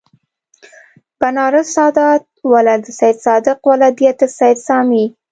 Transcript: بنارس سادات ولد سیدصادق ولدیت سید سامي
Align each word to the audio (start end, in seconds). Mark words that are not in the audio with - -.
بنارس 1.19 1.67
سادات 1.75 2.23
ولد 2.51 2.83
سیدصادق 2.99 3.59
ولدیت 3.67 4.19
سید 4.37 4.57
سامي 4.67 5.05